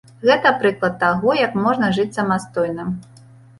Гэта 0.27 0.53
прыклад 0.63 0.95
таго, 1.03 1.35
як 1.41 1.53
можна 1.67 1.91
жыць 1.99 2.09
самастойна. 2.19 2.91